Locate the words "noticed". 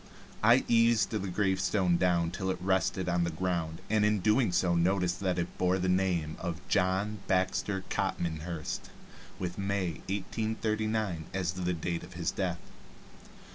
4.73-5.19